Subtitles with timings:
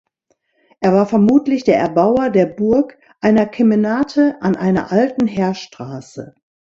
[0.79, 6.33] Er war vermutlich der Erbauer der Burg, einer Kemenate an einer alten Heerstraße.